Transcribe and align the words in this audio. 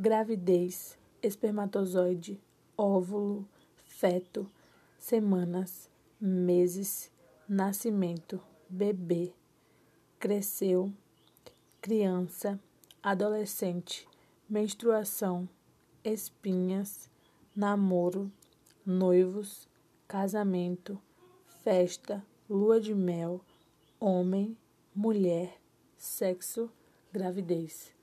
gravidez, 0.00 0.96
espermatozoide, 1.20 2.40
óvulo, 2.76 3.44
feto, 3.74 4.48
semanas, 4.96 5.90
meses, 6.20 7.10
nascimento, 7.48 8.40
bebê, 8.68 9.32
cresceu, 10.20 10.92
criança, 11.80 12.60
adolescente, 13.02 14.06
menstruação, 14.48 15.48
espinhas, 16.04 17.10
namoro, 17.56 18.30
noivos, 18.86 19.68
casamento, 20.06 20.96
festa, 21.64 22.24
lua 22.48 22.80
de 22.80 22.94
mel, 22.94 23.40
homem, 23.98 24.56
mulher, 24.94 25.60
sexo, 25.96 26.70
gravidez. 27.12 27.97